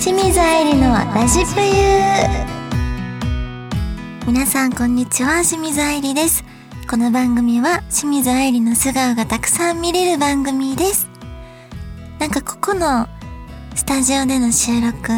[0.00, 1.66] 清水愛理のラジプユ
[4.26, 6.42] 皆さんこんにちは清水愛理です。
[6.88, 11.06] この番組は清水愛理の素顔がたくさん見れる番組です。
[12.18, 13.08] なんかここの
[13.74, 15.12] スタジオでの収録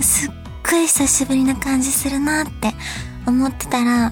[0.00, 0.30] すっ
[0.70, 2.72] ごい久しぶりな感じするなって
[3.26, 4.10] 思ってたら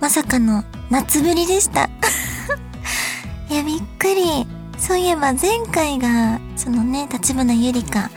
[0.00, 1.90] まさかの夏ぶりでした。
[3.50, 4.46] いやびっくり。
[4.78, 8.10] そういえば前回がそのね立花ゆりか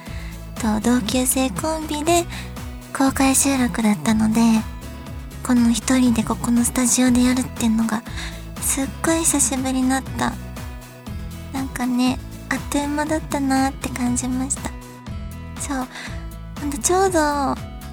[0.66, 2.24] と同級生コンビで
[2.92, 4.42] 公開収録だったので
[5.46, 8.02] この一人でここのスタジオでやるっていうのが
[8.62, 10.34] すっごい久しぶりになった。
[11.54, 12.18] なんかね
[12.50, 14.72] あっという間だったなって感じました。
[15.62, 15.88] そう。
[16.60, 17.20] ほんとちょうど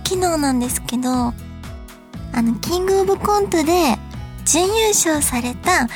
[0.04, 1.34] 昨日なんですけどあ
[2.36, 3.98] のキングオブコントで
[4.46, 5.88] 準優勝された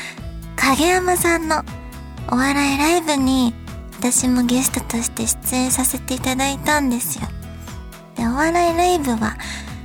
[0.56, 1.64] 影山さんの
[2.30, 3.54] お笑いライブに
[4.12, 7.26] 私もゲストとして出演させていただいたんですよ。
[8.14, 9.36] で、お笑いライブは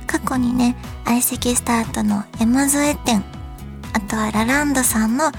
[0.06, 3.24] 過去にね、相席スタートの山添店、
[3.92, 5.32] あとはラランドさんの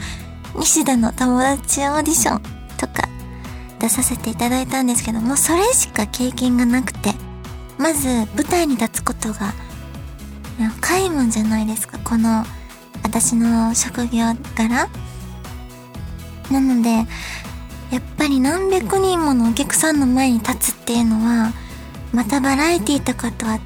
[0.60, 2.42] 西田の友達オーディション
[2.78, 3.08] とか
[3.80, 7.14] 出させていただいたんですけども、それしか経験がなくて、
[7.78, 9.54] まず舞台に立つことが
[10.60, 12.44] 皆無じゃないですか、この
[13.02, 14.90] 私の職業柄。
[16.52, 17.08] なので、
[17.94, 21.54] やっぱり何百人ものお客さんの前に立つっていうのは、
[22.12, 23.62] またバラエティとかとは違っ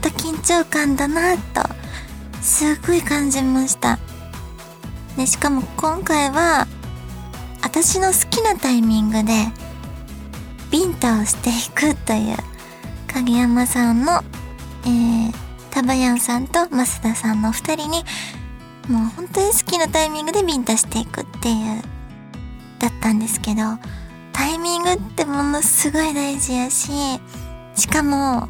[0.00, 1.62] た緊張感だなと、
[2.40, 3.98] すごい感じました。
[5.16, 6.68] で、しかも今回は、
[7.60, 9.32] 私の好きなタイミングで、
[10.70, 12.36] ビンタをしていくという、
[13.12, 14.22] 影山さんの、
[14.84, 15.32] えー、
[15.72, 18.04] タバヤンさんと増田さんの二人に、
[18.88, 21.91] もう本当に好きなタイミングでビンタしていくっていう
[22.82, 23.62] だったんですけど、
[24.32, 26.90] タイミングってものすごい大事やし、
[27.76, 28.48] しかも、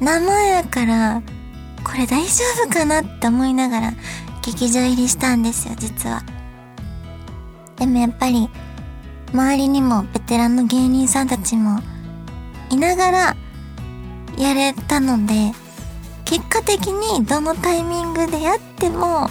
[0.00, 1.22] 生やから、
[1.84, 3.92] これ大丈夫かなって思いながら
[4.42, 6.22] 劇場入りしたんですよ、実は。
[7.76, 8.48] でもやっぱり、
[9.32, 11.80] 周りにもベテランの芸人さんたちも
[12.70, 13.36] いながら
[14.38, 15.52] やれたので、
[16.24, 19.28] 結果的にどのタイミングでやっても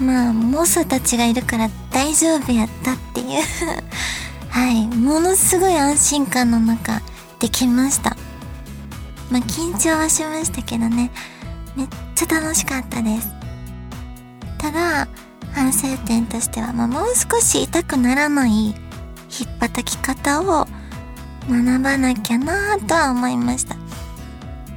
[0.00, 3.42] まあ、モスたちがいるから大丈夫やったっていう
[4.48, 7.02] はい、ものすごい安心感の中、
[7.38, 8.16] できました。
[9.30, 11.10] まあ、緊張はしましたけどね、
[11.76, 13.28] めっちゃ楽しかったです。
[14.58, 15.08] ただ、
[15.52, 18.74] 反省点としては、まあ、もう少し痛くならない引
[19.46, 20.66] っ叩き方を
[21.48, 23.76] 学ばなきゃなぁとは思いました。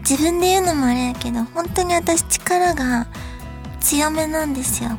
[0.08, 3.08] 自分で言うのもあれやけど、本当に私力が
[3.80, 4.98] 強めなんですよ。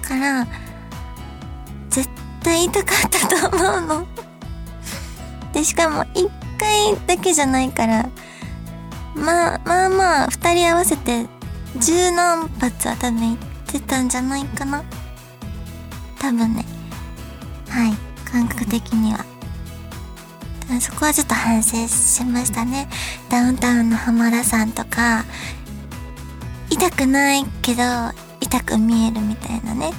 [0.00, 0.46] から、
[1.88, 2.08] 絶
[2.42, 4.06] 対痛かったと思うの。
[5.52, 6.28] で、しかも一
[6.58, 8.08] 回だけじゃないから、
[9.14, 11.26] まあまあまあ、二人合わせて
[11.76, 14.82] 十何発は多分行ってたんじゃないかな。
[16.18, 16.64] 多分ね。
[17.68, 18.10] はい。
[18.30, 19.24] 感覚的には。
[20.80, 22.88] そこはちょっと反省しましたね。
[23.28, 25.24] ダウンタウンの浜田さんとか、
[26.70, 27.82] 痛くないけど、
[28.50, 29.92] 痛く見えるみたいなね。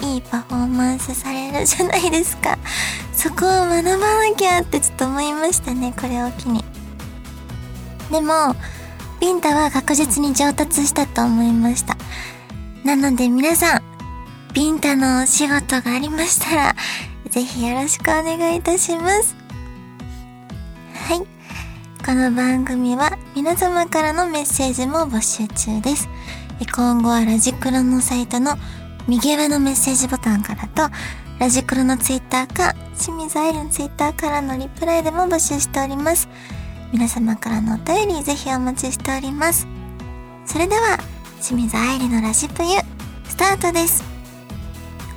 [0.00, 2.56] いいパフォーマンスされるじゃないですか。
[3.12, 6.64] そこを学ばなきゃってちょっと思いましたねこれを機に。
[8.12, 8.54] でも
[9.20, 11.96] ビンタは確実に上達したと思いました。
[12.84, 13.82] なので皆さん
[14.54, 16.76] ビンタのお仕事がありましたら
[17.28, 19.34] ぜひよろしくお願いいたします。
[21.08, 21.26] はい。
[22.06, 26.08] この番組は皆様からのメッセージも募集中です。
[26.74, 28.56] 今後はラジクロのサイトの
[29.08, 30.92] 右上のメッセージボタンからと、
[31.38, 36.28] ラジクロのツイッターか、清水愛理のツイッターからのリプライでも募集しております。
[36.92, 39.66] 皆様からのお便りぜひお待ちしております。
[40.44, 40.98] それでは、
[41.40, 42.70] 清水愛理のラジプユ、
[43.28, 44.02] スタートです。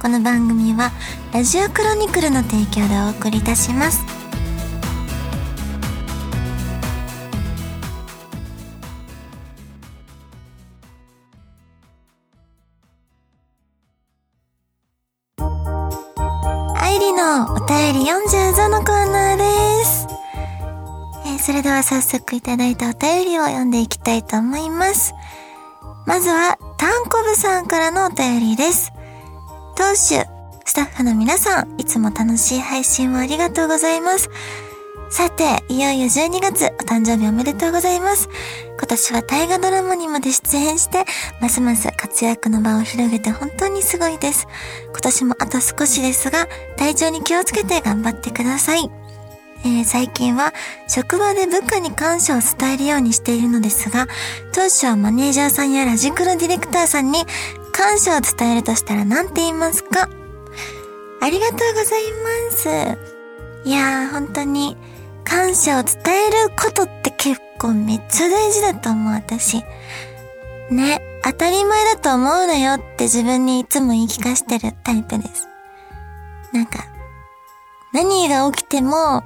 [0.02, 0.92] この番組は、
[1.34, 4.21] ラジオクロニクルの提供でお送りいたします。
[18.04, 20.08] 45のコーナーです。
[21.24, 25.14] えー、それでは早速いただいたお便りを読んでいきたいと思います。
[26.08, 28.92] まずは、タンコブさんからのお便りです。
[29.78, 30.26] 当主、
[30.66, 34.32] スタッフの皆さん、いつも楽しい配信をありがとうございます。
[35.12, 38.30] さて、いよいよ12月、お誕生日おめでとうございます。
[38.78, 41.04] 今年は大河ドラマにまで出演して、
[41.42, 44.48] ますます活躍の場を広げて本当にすごいです。
[44.86, 46.48] 今年もあと少しですが、
[46.78, 48.90] 体調に気をつけて頑張ってください。
[49.66, 50.54] えー、最近は
[50.88, 54.08] 職場で部下に感謝を伝えるようにしているのですが、
[54.54, 57.26] 当初はマネージャーさんやラジクロディレクターさんに
[57.74, 60.08] 感謝を伝えるとしたら何て言いますか？
[61.20, 62.04] ありがとうござい
[62.50, 62.70] ます。
[63.66, 64.78] いやー、本当に
[65.32, 65.94] 感謝を伝
[66.28, 69.64] えることって結構めっちゃ大事だと思う、私。
[70.70, 75.48] ね、当たり前だと思うなよって自分にいつも言い聞かしてるタイプです。
[76.52, 76.84] なんか、
[77.94, 79.24] 何が起きても、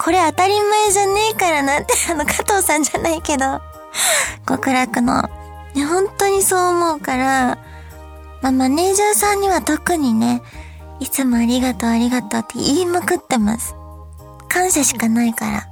[0.00, 3.60] これ当たり前じゃねえからなって、あの、加藤さんじゃないけど、
[4.48, 5.22] 極楽の。
[5.76, 7.56] ね、本当にそう思うから、
[8.42, 10.42] まあ、マネージャーさんには特にね、
[10.98, 13.76] いつもありがとうありがとうって言いまくってます。
[14.50, 15.68] 感謝しかないから。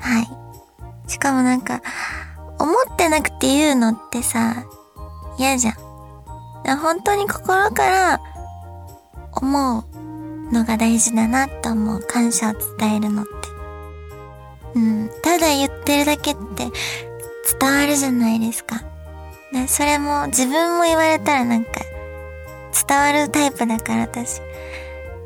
[0.00, 1.10] はい。
[1.10, 1.80] しかもなんか、
[2.58, 4.64] 思ってなくて言うのってさ、
[5.38, 5.74] 嫌じゃん。
[6.78, 8.20] 本当に心から
[9.32, 12.00] 思うのが大事だなと思う。
[12.00, 13.30] 感謝を伝えるのって。
[14.74, 15.10] うん。
[15.22, 16.66] ただ言ってるだけって
[17.58, 18.82] 伝わるじゃないですか。
[19.52, 21.70] でそれも自分も言われたらなんか
[22.88, 24.40] 伝わるタイプだから私。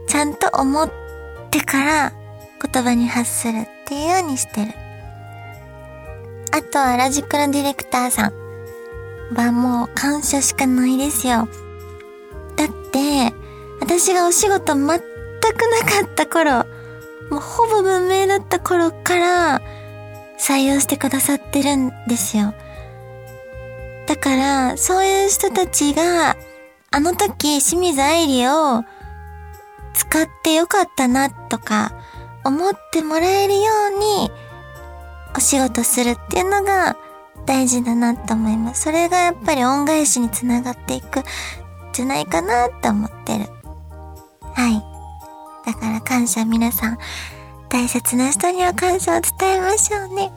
[0.07, 0.91] ちゃんと思っ
[1.51, 2.13] てから
[2.63, 4.73] 言葉に発するっていうようにしてる。
[6.53, 8.33] あとはラジクロディレクターさん
[9.35, 11.49] はもう感謝しかないですよ。
[12.57, 13.33] だって、
[13.81, 15.01] 私がお仕事全くなか
[16.05, 16.65] った頃、
[17.31, 19.61] もうほぼ無名だった頃から
[20.39, 22.55] 採用してくださってるんですよ。
[24.07, 26.37] だから、そういう人たちが、
[26.91, 28.85] あの時清水愛理を
[29.93, 31.93] 使ってよかったなとか
[32.47, 33.61] 思ってもらえるよ
[33.97, 34.31] うに
[35.37, 36.97] お仕事するっていうのが
[37.45, 38.83] 大事だなと思います。
[38.83, 41.23] それがやっぱり恩返しにつながっていく
[41.93, 43.47] じゃないかなって思ってる。
[44.55, 44.83] はい。
[45.67, 46.99] だから感謝皆さん、
[47.69, 50.31] 大切な人には感謝を伝えましょうね。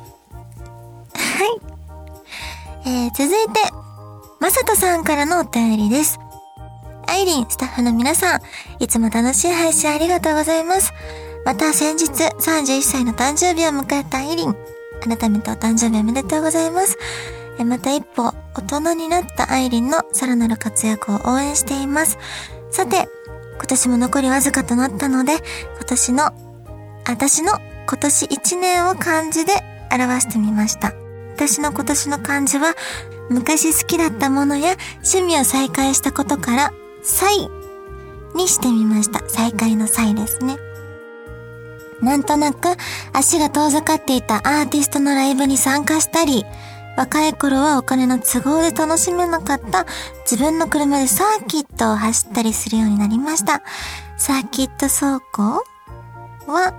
[1.13, 2.89] はい。
[2.89, 3.61] えー、続いて、
[4.39, 6.19] まさとさんからのお便りです。
[7.07, 8.41] アイリン、スタッフの皆さん、
[8.79, 10.91] いつも楽しい配信ありがとうございます。
[11.45, 14.55] また先日31歳の誕生日を迎えたアイリン。
[15.01, 16.97] 改めてお誕生日おめでとうございます。
[17.65, 22.17] また一歩大人になったアイリンのさらなる活躍を応援しています。
[22.71, 23.09] さて、
[23.57, 25.33] 今年も残りわずかとなったので、
[25.77, 26.31] 今年の、
[27.05, 27.53] 私の
[27.87, 29.53] 今年1年を漢字で
[29.91, 30.93] 表してみました。
[31.35, 32.75] 私の今年の漢字は、
[33.29, 37.49] 昔好きだったものや趣味を再開したことから、再
[38.35, 39.21] にしてみました。
[39.27, 40.57] 再開の再ですね。
[42.01, 42.69] なんとなく
[43.13, 46.45] 足が遠ざかっていたアーティストのライブに参加したり、
[46.97, 49.85] 若い頃はお金の都合で楽しめなかった
[50.29, 53.61] 自分の車でサーキットを走ったりするようになりました。
[54.17, 55.63] サーキット走行
[56.47, 56.73] は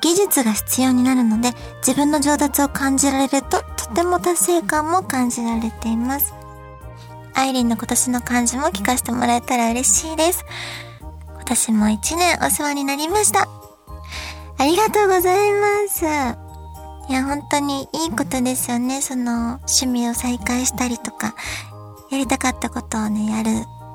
[0.00, 1.50] 技術が必要になるので
[1.84, 6.34] 自分の上達を感じられるととても達成感も感じられています。
[7.34, 10.44] アイリンの今年の漢字も聞かせてもらえたら嬉しいです。
[11.34, 13.57] 今年も一年お世話になりました。
[14.58, 16.04] ありがとうございます。
[16.04, 19.00] いや、本当にいいことですよね。
[19.00, 21.34] その、趣味を再開したりとか、
[22.10, 23.50] やりたかったことをね、やる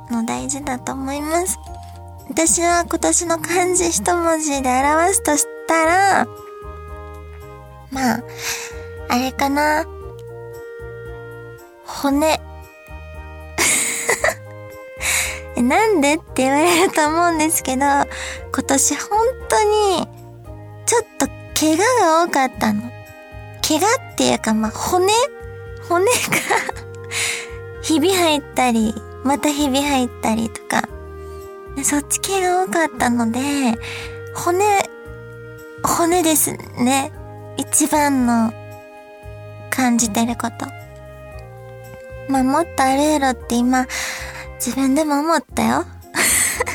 [0.09, 1.59] の大事だと思います。
[2.29, 6.27] 私は今年の漢字一文字で表すとしたら、
[7.91, 8.23] まあ、
[9.09, 9.85] あれかな。
[11.85, 12.39] 骨。
[15.61, 18.07] なんでって言われると思うんですけど、今
[18.65, 19.09] 年本
[19.49, 20.12] 当に
[21.63, 22.81] 怪我が多かったの。
[23.65, 25.07] 怪我っていうか、まあ、骨？
[25.87, 26.11] 骨が
[27.81, 28.93] ひび入ったり、
[29.23, 30.89] またひび入ったりとか。
[31.81, 33.39] そっち系が多かったので、
[34.35, 34.89] 骨、
[35.83, 37.13] 骨ですね。
[37.55, 38.51] 一番の
[39.69, 40.67] 感じてること。
[42.27, 43.87] まあ、もっとあるやろって今、
[44.55, 45.85] 自分でも思ったよ。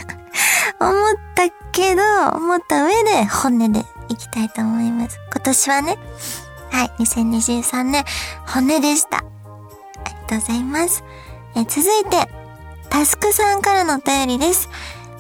[0.81, 0.95] 思っ
[1.35, 2.03] たけど、
[2.35, 5.19] 思った上で骨でいきたいと思います。
[5.33, 5.97] 今年はね、
[6.71, 8.05] はい、2023年、
[8.47, 9.19] 骨でした。
[9.19, 11.03] ありがとうございます。
[11.57, 12.29] え続いて、
[12.91, 14.69] タスクさんからのお便りです。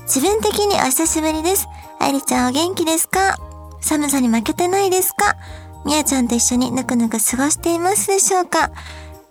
[0.02, 1.66] 自分的にお久しぶりです。
[2.00, 3.36] 愛理ちゃんお元気ですか？
[3.80, 5.36] 寒さに負けてないですか？
[5.84, 8.70] みやちゃんと一緒にぬくぬく過ごしていますでしょうか？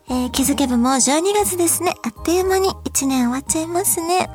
[0.10, 1.94] えー、気づけばもう12月ですね。
[2.04, 4.30] あっという間に1年終わっちゃいますね。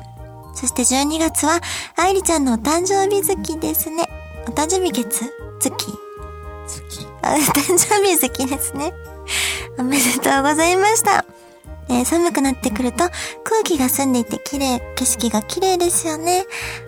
[0.55, 1.61] そして12月は、
[1.95, 4.05] 愛理ちゃんのお誕生日月ですね。
[4.45, 5.31] お誕生日月？
[5.59, 5.73] 月
[6.67, 8.93] 月あ、誕生日月ですね。
[9.77, 11.25] おめでとうございました。
[11.89, 13.05] えー、寒くなってくると
[13.43, 16.45] 空気が澄んでいて綺麗、景色が綺麗ですよね。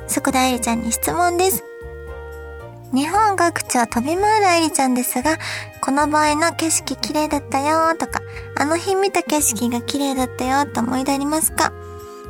[0.08, 1.64] そこで愛理ちゃんに質問です。
[2.94, 5.38] 日本各地を飛び回る愛理ちゃんですが、
[5.82, 8.22] この場合の景色綺麗だったよとか、
[8.58, 11.72] あの日見た景色が綺麗だったよと思い出ありますか？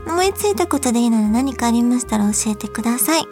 [0.05, 3.25] 思いついたことでいいので何かありましたら教えてください。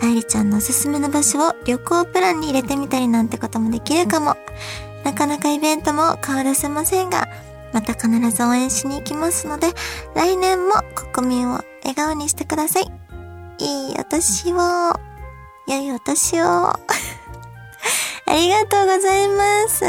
[0.00, 4.36] 愛理ちゃんのおすすめの場所を旅行プランに入れてみたりなんてこともできるかも。
[5.04, 7.28] なかなかイベントも顔出せませんが、
[7.72, 9.68] また必ず応援しに行きますので、
[10.14, 10.74] 来年も
[11.12, 12.84] 国民を笑顔にしてください。
[13.58, 14.56] いいお年を。
[15.66, 16.44] 良いお年を。
[16.46, 16.78] あ
[18.28, 19.84] りがとうございます。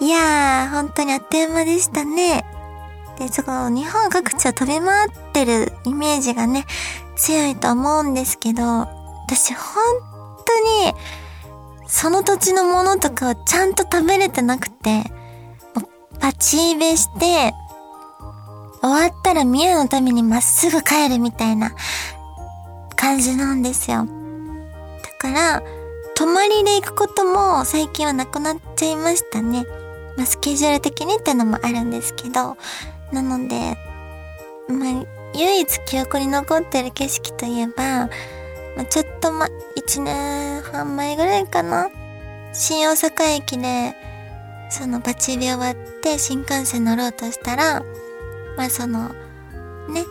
[0.00, 2.44] いやー、本当にあっという間でしたね。
[3.18, 6.66] で、そこ、日本各地を飛び回ってるイメージがね、
[7.16, 9.84] 強いと思うんですけど、私本
[10.44, 10.94] 当に、
[11.86, 15.04] その土地のものとかをちゃんと食べれてなくて、
[16.20, 17.54] パチーベして、
[18.80, 21.72] 終わったら宮のためにまっすぐ帰るみたいな
[22.96, 24.06] 感じなんですよ。
[24.06, 25.62] だから、
[26.16, 29.64] 泊まりで行くことも最近はなくなっちゃいましたね。
[30.16, 32.56] まあ、スケジュール的にってのもあるんですけど、
[33.12, 33.76] なので、
[34.68, 38.08] まあ、唯一記憶に残ってる景色といえば、
[38.76, 39.46] まあ、ちょっとま、
[39.76, 41.88] 1年半前ぐらいかな。
[42.52, 43.94] 新大阪駅で、
[44.70, 47.82] そのバチリ終わって新幹線乗ろうとしたら、
[48.56, 49.08] まあその、
[49.88, 50.04] ね、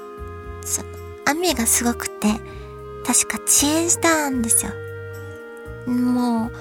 [0.64, 0.90] その、
[1.26, 2.28] 雨がすごくて、
[3.06, 4.72] 確か遅延したんですよ。
[5.88, 6.52] もう、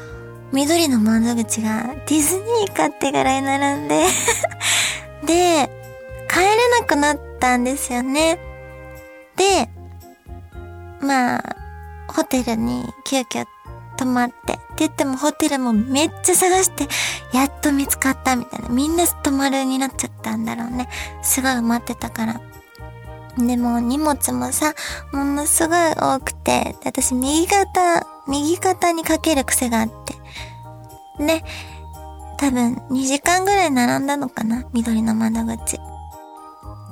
[0.53, 4.05] 緑の窓口がディズニーかってぐらい並んで
[5.25, 5.82] で、
[6.33, 8.39] 帰れなくなったんですよね。
[9.37, 9.69] で、
[11.01, 11.57] まあ、
[12.09, 13.45] ホテルに急遽
[13.99, 16.89] 泊まって、って言ってもホテルもめっちゃ探して、
[17.33, 18.69] やっと見つかったみたいな。
[18.71, 20.89] みんな泊まるになっちゃったんだろうね。
[21.23, 22.41] すごい待ってたから。
[23.39, 24.75] でも荷物もさ、
[25.13, 29.89] ものすごい多くて、私右肩、右肩にかける癖があっ
[31.19, 31.23] て。
[31.23, 31.45] ね、
[32.39, 35.92] 多分2時間ぐらい並んだのかな緑の窓口。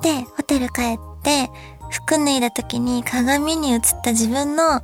[0.01, 1.49] で、ホテル帰って、
[1.89, 4.81] 服脱いだ時に鏡に映った自分の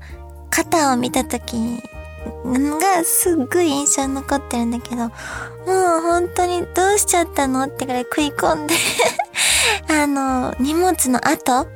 [0.50, 1.82] 肩を見た時
[2.46, 5.12] がすっごい印象に残ってるんだけど、もう
[6.02, 8.76] 本当にどうしちゃったのってぐらい食い込んで
[9.90, 11.68] あの、荷物の跡が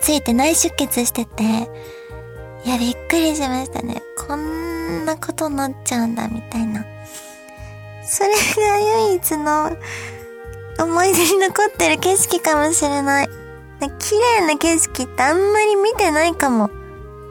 [0.00, 1.42] ついて内出血してて、
[2.64, 4.02] いや、びっくりしましたね。
[4.26, 6.84] こんなことになっちゃうんだ、みたいな。
[8.04, 9.76] それが唯一の
[10.82, 13.28] 思い出に残ってる景色かもしれない。
[13.98, 16.68] 綺麗な景色ってあんまり見てないかも。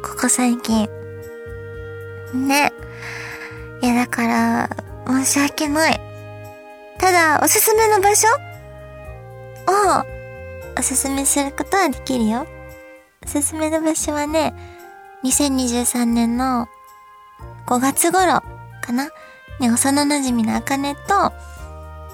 [0.03, 0.89] ここ最近。
[2.33, 2.71] ね。
[3.81, 4.69] いや、だから、
[5.07, 5.99] 申し訳ない。
[6.97, 10.03] ただ、おすすめの場所を、
[10.77, 12.45] おすすめすることはできるよ。
[13.25, 14.53] おすすめの場所はね、
[15.23, 16.67] 2023年の
[17.67, 18.41] 5月頃
[18.81, 19.09] かな
[19.59, 21.31] ね、幼馴染のあかねと、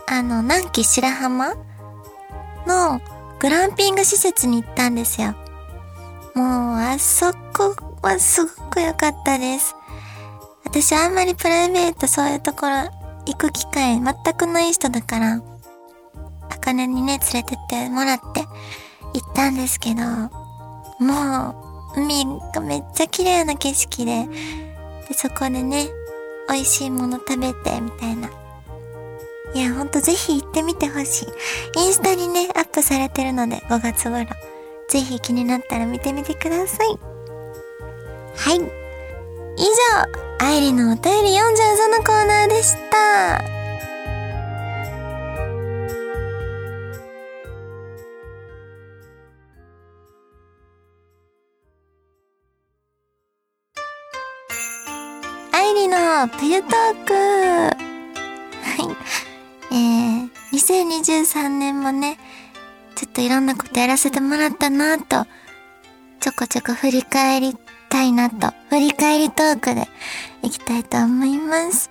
[0.09, 1.55] あの、南紀白浜
[2.65, 3.01] の
[3.39, 5.35] グランピング施設に行ったんですよ。
[6.33, 9.75] もう、あそこはすごく良かったです。
[10.63, 12.75] 私あんまりプライベートそういうところ
[13.25, 15.41] 行く機会全くない人だから、
[16.49, 18.41] あかねにね、連れてってもらって
[19.13, 20.01] 行ったんですけど、
[21.03, 24.25] もう、海がめっちゃ綺麗な景色で、
[25.07, 25.87] で、そこでね、
[26.49, 28.29] 美味しいもの食べて、みたいな。
[29.53, 31.27] いや、ほんとぜひ行ってみてほしい。
[31.79, 34.25] インスタにね、アップされてるので、5月頃。
[34.89, 36.87] ぜひ気になったら見てみてください。
[38.35, 38.57] はい。
[39.57, 39.63] 以
[40.39, 43.41] 上、愛理のお便り読んじゃうぞのコーナーでした。
[55.51, 57.86] 愛理の冬トーク。
[59.77, 62.17] ー、2023年もね、
[62.95, 65.25] ちょっといろんなことやらせてもらったなと、
[66.19, 67.55] ちょこちょこ振り返り
[67.89, 69.87] たいなと、振り返りトークで
[70.41, 71.89] いきたいと思います。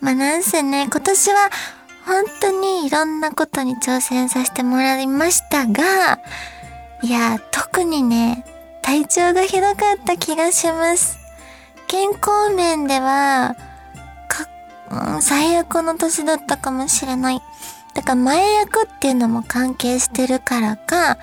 [0.00, 1.50] まあ、なんせね、今年は
[2.06, 6.20] 本当にいろんなことに挑戦させてもらいましたが、
[7.02, 8.44] いや、特にね、
[8.82, 11.18] 体調がひどかった気がします。
[11.86, 13.56] 健康面では、
[14.90, 17.42] うん、最悪の年だったかもしれない。
[17.94, 21.18] だから前役っていうのも関係してるからか、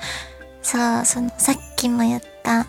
[0.61, 2.65] さあ、その、さっきも言った、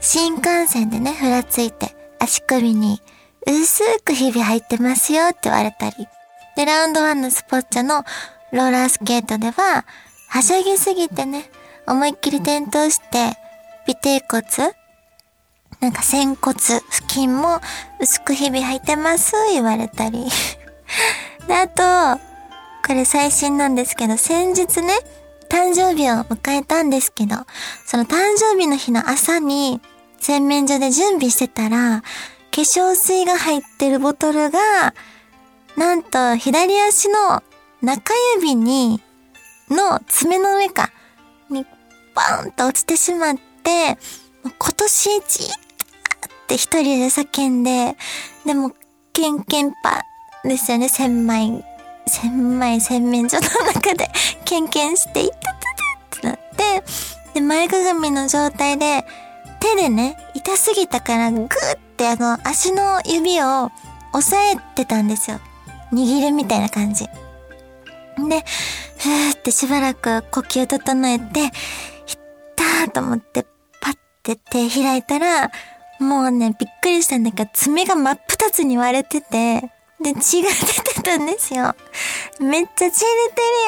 [0.00, 3.00] 新幹線でね、ふらついて、足首に、
[3.46, 6.08] 薄くひび入ってますよって言われたり。
[6.56, 8.04] で、ラウンドワンのスポッチャの
[8.52, 9.84] ローラースケートでは、
[10.28, 11.50] はしゃぎすぎてね、
[11.86, 13.38] 思いっきり転倒して、
[13.88, 14.42] 尾低骨
[15.80, 17.60] なんか仙骨付近も
[18.00, 20.26] 薄くひび入ってます言われたり。
[21.46, 22.20] で、あと、
[22.86, 24.94] これ最新なんですけど、先日ね、
[25.48, 27.36] 誕生日を迎えたんですけど、
[27.84, 29.80] その誕生日の日の朝に
[30.20, 32.02] 洗面所で準備してたら、
[32.50, 34.94] 化粧水が入ってるボトルが、
[35.76, 37.42] なんと左足の
[37.82, 39.02] 中指に、
[39.68, 40.90] の爪の上か、
[41.50, 41.66] に
[42.14, 43.98] バーンと落ちてしまって、
[44.42, 45.65] 今年一
[46.46, 47.96] って一人で叫んで、
[48.46, 48.70] でも、
[49.12, 50.02] ケンケンパ
[50.44, 51.64] ですよね、千枚、
[52.06, 54.08] 千枚洗面所の中で、
[54.46, 56.84] ケンケンして、いったってなって、
[57.34, 59.04] で、前かがみの状態で、
[59.58, 61.48] 手でね、痛すぎたからグーっ
[61.96, 63.72] てあの足の指を
[64.12, 65.40] 押さえてたんですよ。
[65.92, 67.06] 握るみたいな感じ。
[67.06, 68.44] で、
[68.98, 71.50] ふーってしばらく呼吸整えて、いっ
[72.54, 73.44] たーと思って
[73.80, 75.50] パッて手開いたら、
[75.98, 81.74] もうね、びっくりしたんだけど、爪が真っ二つに割れてて、で、血が出てたんですよ。
[82.40, 83.06] めっちゃ血出て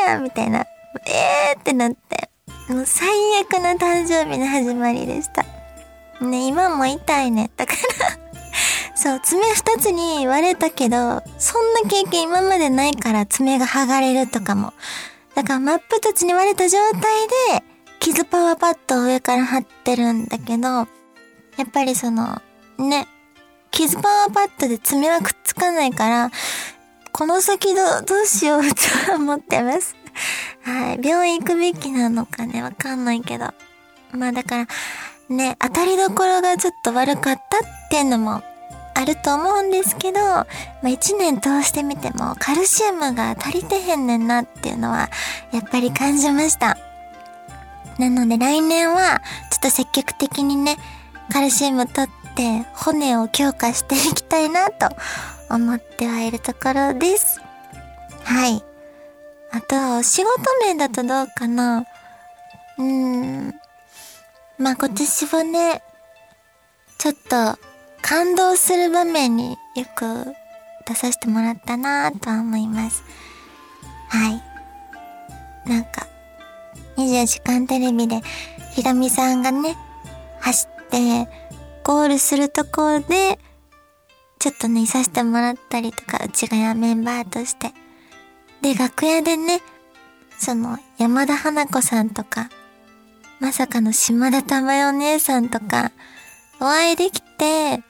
[0.06, 0.66] るやんみたいな。
[1.06, 2.28] えーってなって。
[2.68, 3.08] もう最
[3.40, 5.44] 悪な誕生日の始まりでした。
[6.24, 7.50] ね、今も痛いね。
[7.56, 7.78] だから
[8.94, 14.74] そう、爪二つに割れたけど、そんな経験今までないから爪が剥がれるとかも。
[15.34, 17.00] だから真っ二つに割れた状態
[17.58, 17.64] で、
[18.00, 20.88] 傷パワーパッドを上から貼ってるんだけど、
[21.58, 22.40] やっぱりその、
[22.78, 23.06] ね、
[23.70, 26.30] 傷パワーパッドで爪はくっつかないから、
[27.12, 28.62] この先ど、どうしよう
[29.06, 29.96] と思ってます。
[30.62, 31.00] はい。
[31.02, 33.52] 病院行くべきなのかね、わかんないけど。
[34.12, 34.66] まあだから、
[35.28, 38.42] ね、当たりどころがちょっと悪かったっていうのも
[38.94, 40.46] あると思うんですけど、ま
[40.84, 45.10] あ、一年通してみてもカルシウムが足りてへんねんなっていうのは
[45.52, 46.78] やっぱり感じました。
[47.98, 50.76] なので来年はちょっと積極的にね、
[51.32, 54.88] カルシウム取って骨を強化していきたいなと
[55.50, 57.40] 思ってはいるところです。
[58.24, 58.62] はい。
[59.50, 60.30] あとはお、仕事
[60.62, 61.86] 面だとどうかな
[62.78, 63.54] うーん。
[64.58, 65.82] まあ今年はね、
[66.98, 67.58] ちょっと
[68.02, 70.34] 感動する場面によく
[70.86, 73.02] 出させてもらったなぁとは思います。
[74.08, 74.42] はい。
[75.68, 76.06] なんか、
[76.96, 78.20] 24時間テレビで
[78.72, 79.76] ひろみさんがね、
[80.40, 80.77] 走って
[81.88, 83.38] ゴールするところで、
[84.38, 87.72] ちょっとね、いさせてもらったりとか、うちがやメンバーとして。
[88.60, 89.60] で、楽屋でね、
[90.38, 92.50] その、山田花子さんとか、
[93.40, 95.92] まさかの島田珠代お姉さんとか、
[96.60, 97.82] お会いできて、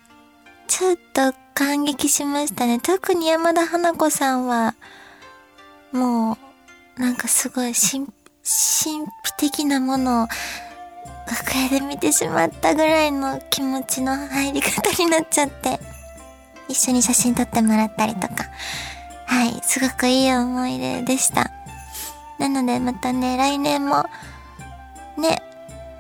[0.69, 2.79] ちょっと感激しましたね。
[2.81, 4.75] 特に山田花子さんは、
[5.91, 6.39] も
[6.97, 10.29] う、なんかすごい神、神秘的なものを
[11.29, 15.79] 楽屋で見てしまったぐらいの気持ちの入り方になっちゃって、
[16.69, 18.47] 一緒に写真撮ってもらったりとか、
[19.27, 21.51] はい、すごくいい思い出でした。
[22.39, 24.05] なのでまたね、来年も、
[25.19, 25.43] ね、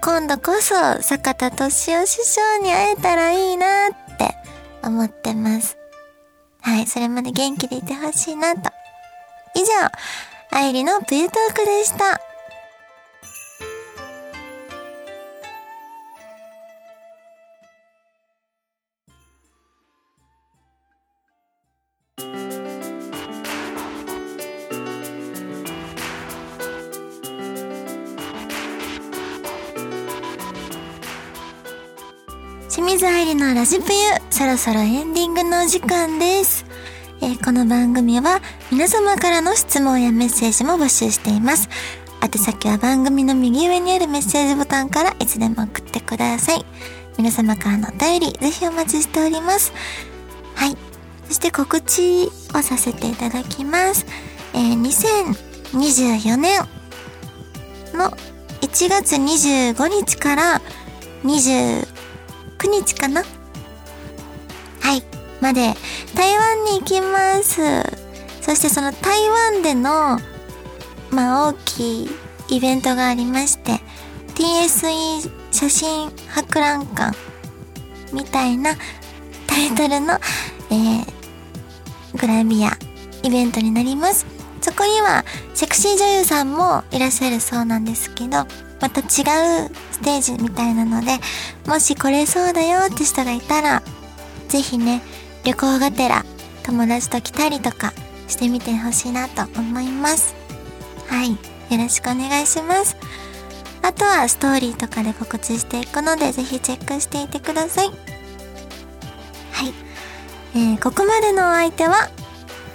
[0.00, 4.34] 今度こそ坂田敏夫師匠に会えたらいいなって
[4.82, 5.76] 思ってます。
[6.62, 8.70] はい、それまで元気でいてほしいなと。
[9.54, 9.72] 以上、
[10.50, 12.27] 愛理のプユトークでした。
[33.28, 33.98] 清水愛理のラジプユ、
[34.30, 36.64] そろそろエンディングのお時間です。
[37.20, 38.40] えー、この番組は
[38.72, 41.68] 皆様からの質問やメッセージも募集しています。
[42.22, 46.64] 宛先は番組の右上にあるメッセージボタンからいつでも送ってください。
[47.18, 49.74] 皆様からのお便り、ぜひお待ちしております。
[50.54, 50.76] はい。
[51.26, 54.06] そして告知をさせていただきます。
[54.54, 56.60] えー、2024年
[57.92, 58.10] の
[58.62, 60.62] 1月25日から
[61.24, 61.97] 20
[62.58, 63.22] 9日かな？
[64.80, 65.02] はい。
[65.40, 65.74] まで、
[66.14, 67.62] 台湾に行きます。
[68.42, 70.18] そしてその台湾での、
[71.10, 72.10] まあ大きい
[72.48, 73.80] イベントがありまして、
[74.34, 77.12] TSE 写真博覧会
[78.12, 78.74] みたいな
[79.46, 80.14] タイトルの、
[80.70, 82.70] えー、グラビア
[83.22, 84.37] イベントになります。
[84.60, 88.46] そこにはセクシー女優さんもいらっしゃるそうなんですけど、
[88.80, 89.06] また違う
[89.90, 91.18] ステージみたいなので、
[91.66, 93.82] もし来れそうだよって人がいたら、
[94.48, 95.02] ぜひね、
[95.44, 96.24] 旅行がてら
[96.64, 97.92] 友達と来たりとか
[98.28, 100.34] してみてほしいなと思います。
[101.08, 101.30] はい。
[101.30, 102.96] よろしくお願いします。
[103.82, 107.86] あとはストーリーとかで告知していくので、ぜひチェックしていてください。
[107.86, 107.92] は
[109.66, 109.74] い。
[110.54, 112.10] えー、ここまでのお相手は、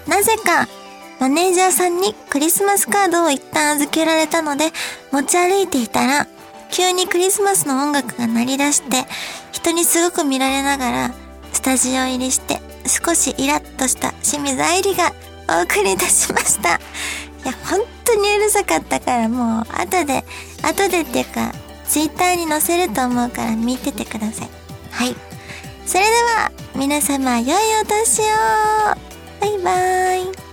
[0.07, 0.67] なぜか、
[1.23, 4.73] マネージャーさんにクリスマスカードを一旦預けられたので、
[5.13, 6.27] 持ち歩いていたら、
[6.69, 9.05] 急にクリスマスの音楽が鳴り出して、
[9.53, 11.13] 人にすごく見られながら、
[11.53, 12.59] スタジオ入りして、
[12.89, 15.13] 少しイラッとした清水愛理が
[15.47, 16.71] お送りいたしました。
[16.71, 16.73] い
[17.45, 20.25] や、本当にうるさかったからもう、後で、
[20.61, 21.53] 後でっていうか、
[21.87, 24.49] ツイッターに載せると思うから見ててください。
[24.91, 25.15] はい。
[25.85, 27.49] それでは、皆様、良い
[27.81, 28.25] お年を
[29.39, 30.52] バイバーイ